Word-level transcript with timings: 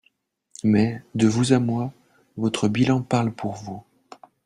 Mais, 0.63 0.99
de 1.13 1.27
vous 1.27 1.53
à 1.53 1.59
moi, 1.59 1.93
votre 2.35 2.67
bilan 2.67 3.03
parle 3.03 3.31
pour 3.31 3.53
vous. 3.53 3.83